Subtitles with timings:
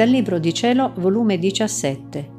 [0.00, 2.30] Dal Libro di Cielo, volume 17,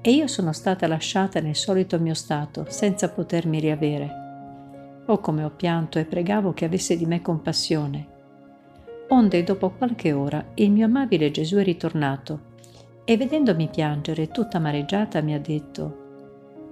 [0.00, 5.02] e io sono stata lasciata nel solito mio stato, senza potermi riavere.
[5.06, 8.16] Oh come ho pianto e pregavo che avesse di me compassione
[9.10, 12.56] Onde dopo qualche ora il mio amabile Gesù è ritornato
[13.04, 16.06] e vedendomi piangere tutta amareggiata mi ha detto,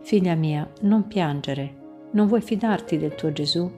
[0.03, 1.75] Figlia mia, non piangere,
[2.12, 3.69] non vuoi fidarti del tuo Gesù?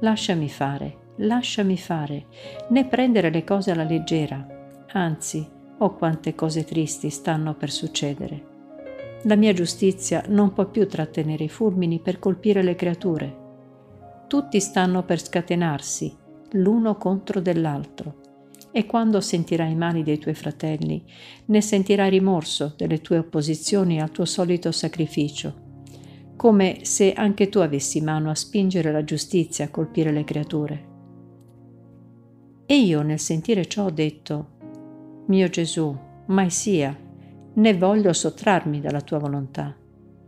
[0.00, 2.26] Lasciami fare, lasciami fare,
[2.68, 4.46] né prendere le cose alla leggera,
[4.92, 8.48] anzi, oh quante cose tristi stanno per succedere.
[9.22, 13.36] La mia giustizia non può più trattenere i fulmini per colpire le creature.
[14.26, 16.19] Tutti stanno per scatenarsi
[16.52, 18.18] l'uno contro dell'altro.
[18.72, 21.04] E quando sentirai i mali dei tuoi fratelli,
[21.46, 25.68] ne sentirai rimorso delle tue opposizioni al tuo solito sacrificio,
[26.36, 30.88] come se anche tu avessi mano a spingere la giustizia a colpire le creature.
[32.64, 34.58] E io nel sentire ciò ho detto,
[35.26, 35.96] mio Gesù,
[36.26, 36.96] mai sia,
[37.52, 39.74] né voglio sottrarmi dalla tua volontà.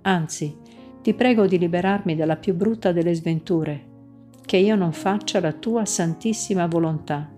[0.02, 0.56] Anzi,
[1.00, 3.90] ti prego di liberarmi dalla più brutta delle sventure
[4.44, 7.30] che io non faccia la tua santissima volontà.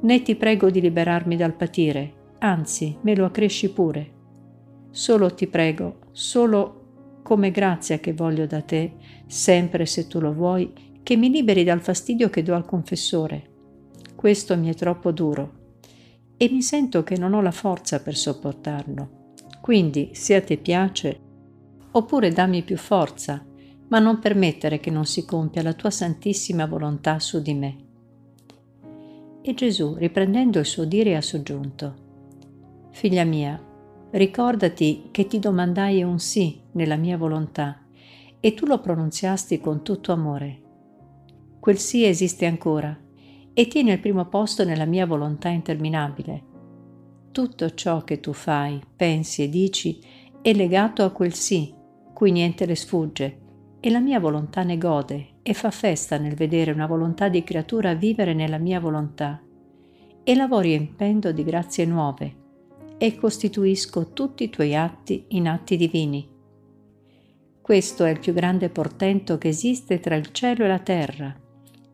[0.00, 4.12] Né ti prego di liberarmi dal patire, anzi me lo accresci pure.
[4.90, 8.94] Solo ti prego, solo come grazia che voglio da te,
[9.26, 10.72] sempre se tu lo vuoi,
[11.02, 13.50] che mi liberi dal fastidio che do al confessore.
[14.14, 15.64] Questo mi è troppo duro
[16.36, 19.34] e mi sento che non ho la forza per sopportarlo.
[19.60, 21.20] Quindi, se a te piace,
[21.92, 23.44] oppure dammi più forza,
[23.88, 27.76] ma non permettere che non si compia la tua santissima volontà su di me.
[29.42, 32.04] E Gesù, riprendendo il suo dire, ha soggiunto,
[32.90, 33.62] Figlia mia,
[34.12, 37.82] ricordati che ti domandai un sì nella mia volontà
[38.40, 40.62] e tu lo pronunziasti con tutto amore.
[41.60, 42.98] Quel sì esiste ancora
[43.52, 46.42] e tiene il primo posto nella mia volontà interminabile.
[47.30, 50.00] Tutto ciò che tu fai, pensi e dici
[50.40, 51.72] è legato a quel sì,
[52.14, 53.44] cui niente le sfugge
[53.86, 57.94] e la mia volontà ne gode e fa festa nel vedere una volontà di creatura
[57.94, 59.40] vivere nella mia volontà.
[60.24, 62.34] E lavoro riempendo di grazie nuove
[62.98, 66.28] e costituisco tutti i tuoi atti in atti divini.
[67.62, 71.40] Questo è il più grande portento che esiste tra il cielo e la terra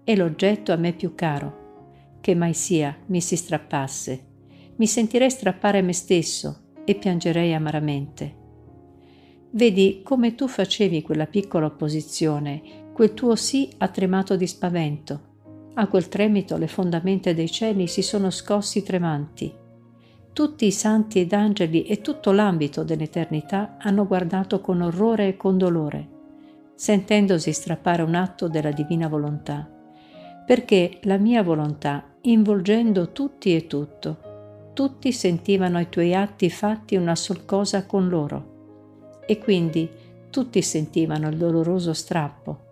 [0.03, 4.28] e l'oggetto a me più caro, che mai sia mi si strappasse.
[4.76, 8.41] Mi sentirei strappare me stesso e piangerei amaramente
[9.55, 12.63] Vedi come tu facevi quella piccola opposizione,
[12.95, 15.21] quel tuo sì ha tremato di spavento.
[15.75, 19.53] A quel tremito le fondamenta dei cieli si sono scossi tremanti.
[20.33, 25.59] Tutti i santi ed angeli e tutto l'ambito dell'eternità hanno guardato con orrore e con
[25.59, 26.09] dolore,
[26.75, 29.71] sentendosi strappare un atto della divina volontà,
[30.47, 37.15] perché la mia volontà, involgendo tutti e tutto, tutti sentivano i tuoi atti fatti una
[37.15, 38.53] sol cosa con loro
[39.27, 39.89] e quindi
[40.30, 42.71] tutti sentivano il doloroso strappo.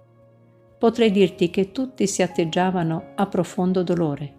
[0.79, 4.38] Potrei dirti che tutti si atteggiavano a profondo dolore.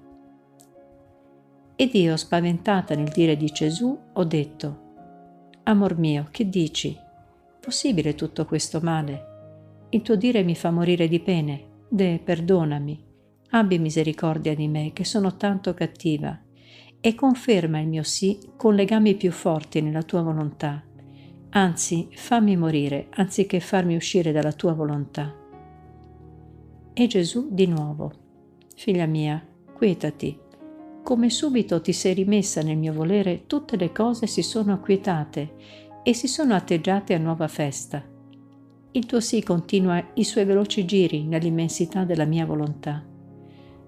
[1.75, 4.89] Ed io, spaventata nel dire di Gesù, ho detto,
[5.63, 6.97] Amor mio, che dici?
[7.59, 9.27] Possibile tutto questo male?
[9.89, 11.69] Il tuo dire mi fa morire di pene.
[11.87, 13.03] De, perdonami.
[13.51, 16.39] Abbi misericordia di me, che sono tanto cattiva,
[16.99, 20.83] e conferma il mio sì con legami più forti nella tua volontà
[21.53, 25.35] anzi fammi morire anziché farmi uscire dalla tua volontà.
[26.93, 28.11] E Gesù di nuovo,
[28.75, 29.43] figlia mia,
[29.73, 30.37] quietati.
[31.03, 35.55] Come subito ti sei rimessa nel mio volere, tutte le cose si sono acquietate
[36.03, 38.03] e si sono atteggiate a nuova festa.
[38.91, 43.03] Il tuo sì continua i suoi veloci giri nell'immensità della mia volontà.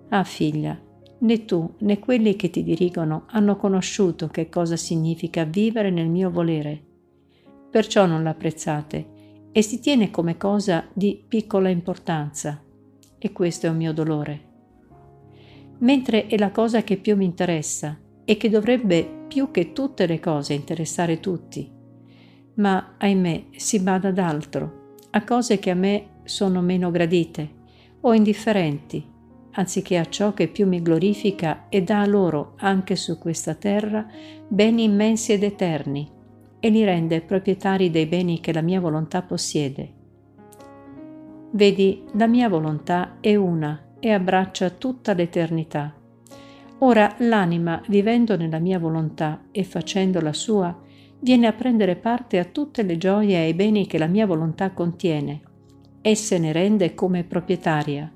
[0.09, 0.79] Ah figlia,
[1.19, 6.29] né tu né quelli che ti dirigono hanno conosciuto che cosa significa vivere nel mio
[6.29, 6.91] volere.
[7.73, 12.61] Perciò non l'apprezzate e si tiene come cosa di piccola importanza.
[13.17, 14.41] E questo è un mio dolore.
[15.79, 20.19] Mentre è la cosa che più mi interessa e che dovrebbe più che tutte le
[20.19, 21.67] cose interessare tutti.
[22.57, 27.61] Ma, ahimè, si bada ad altro, a cose che a me sono meno gradite
[28.01, 29.03] o indifferenti
[29.55, 34.07] anziché a ciò che più mi glorifica e dà a loro, anche su questa terra,
[34.47, 36.09] beni immensi ed eterni,
[36.63, 39.91] e li rende proprietari dei beni che la mia volontà possiede.
[41.51, 45.93] Vedi, la mia volontà è una e abbraccia tutta l'eternità.
[46.77, 50.73] Ora l'anima, vivendo nella mia volontà e facendo la sua,
[51.19, 54.71] viene a prendere parte a tutte le gioie e i beni che la mia volontà
[54.71, 55.41] contiene
[56.01, 58.09] e se ne rende come proprietaria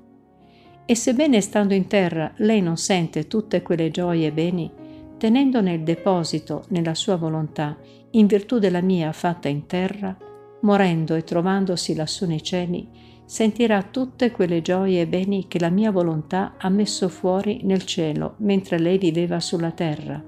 [0.90, 4.72] e sebbene stando in terra lei non sente tutte quelle gioie e beni,
[5.18, 7.76] tenendo nel deposito nella sua volontà,
[8.12, 10.16] in virtù della mia fatta in terra,
[10.60, 12.88] morendo e trovandosi lassù nei cieli,
[13.24, 18.36] sentirà tutte quelle gioie e beni che la mia volontà ha messo fuori nel cielo
[18.38, 20.24] mentre lei viveva sulla terra.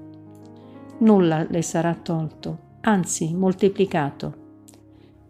[0.99, 4.35] Nulla le sarà tolto, anzi moltiplicato.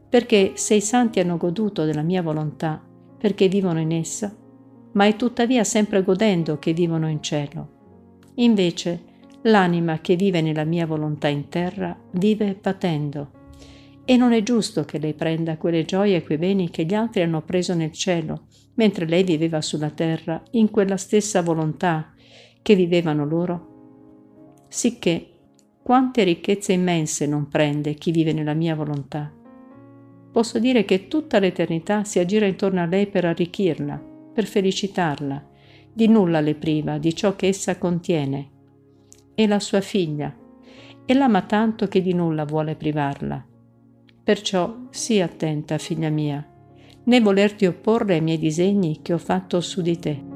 [0.09, 2.81] Perché se i santi hanno goduto della mia volontà,
[3.17, 4.35] perché vivono in essa,
[4.93, 7.79] ma è tuttavia sempre godendo che vivono in cielo.
[8.35, 9.03] Invece,
[9.43, 13.39] l'anima che vive nella mia volontà in terra vive patendo.
[14.05, 17.21] E non è giusto che lei prenda quelle gioie e quei beni che gli altri
[17.21, 22.13] hanno preso nel cielo, mentre lei viveva sulla terra in quella stessa volontà
[22.61, 24.65] che vivevano loro.
[24.67, 25.27] Sicché,
[25.81, 29.31] quante ricchezze immense non prende chi vive nella mia volontà.
[30.31, 34.01] Posso dire che tutta l'eternità si aggira intorno a lei per arricchirla,
[34.33, 35.49] per felicitarla,
[35.91, 38.50] di nulla le priva di ciò che essa contiene.
[39.33, 40.35] È la sua figlia
[41.05, 43.45] e l'ama tanto che di nulla vuole privarla.
[44.23, 46.45] Perciò sii attenta, figlia mia,
[47.03, 50.30] né volerti opporre ai miei disegni che ho fatto su di te.